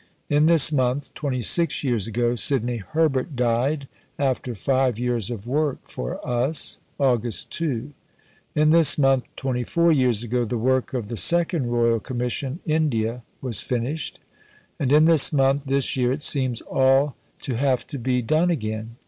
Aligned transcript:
In 0.29 0.47
this 0.47 0.71
month 0.71 1.13
26 1.13 1.83
years 1.83 2.07
ago, 2.07 2.33
Sidney 2.33 2.77
Herbert 2.77 3.35
died, 3.35 3.87
after 4.17 4.55
five 4.55 4.97
years 4.97 5.29
of 5.29 5.45
work 5.45 5.77
for 5.87 6.19
us 6.27 6.79
(Aug. 6.99 7.49
2). 7.49 7.93
In 8.55 8.71
this 8.71 8.97
month 8.97 9.25
24 9.35 9.91
years 9.91 10.23
ago, 10.23 10.43
the 10.43 10.57
work 10.57 10.95
of 10.95 11.07
the 11.07 11.17
second 11.17 11.67
Royal 11.67 11.99
Commission 11.99 12.61
(India) 12.65 13.21
was 13.43 13.61
finished. 13.61 14.17
And 14.79 14.91
in 14.91 15.05
this 15.05 15.31
month 15.31 15.65
this 15.65 15.95
year 15.95 16.11
it 16.11 16.23
seems 16.23 16.61
all 16.61 17.15
to 17.43 17.57
have 17.57 17.85
to 17.85 17.99
be 17.99 18.23
done 18.23 18.49
again. 18.49 18.95